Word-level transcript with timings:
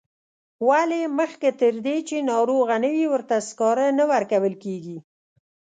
ولې 0.67 1.01
مخکې 1.19 1.49
تر 1.61 1.73
دې 1.85 1.97
چې 2.07 2.27
ناروغه 2.31 2.75
نه 2.83 2.89
وي 2.95 3.05
ورته 3.13 3.35
سکاره 3.49 3.87
نه 3.99 4.05
ورکول 4.11 4.53
کیږي. 4.63 4.97